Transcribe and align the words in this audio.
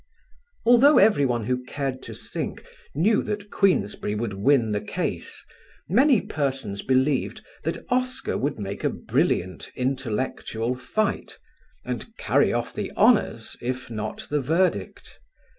Although 0.65 0.97
everyone 0.97 1.43
who 1.43 1.63
cared 1.63 2.01
to 2.09 2.15
think 2.15 2.65
knew 2.95 3.21
that 3.21 3.51
Queensberry 3.51 4.15
would 4.15 4.33
win 4.33 4.71
the 4.71 4.81
case, 4.81 5.45
many 5.87 6.21
persons 6.21 6.81
believed 6.81 7.43
that 7.63 7.85
Oscar 7.89 8.35
would 8.35 8.57
make 8.57 8.83
a 8.83 8.89
brilliant 8.89 9.69
intellectual 9.75 10.73
fight, 10.73 11.37
and 11.85 12.17
carry 12.17 12.51
off 12.51 12.73
the 12.73 12.91
honours, 12.97 13.55
if 13.61 13.91
not 13.91 14.25
the 14.31 14.41
verdict. 14.41 15.19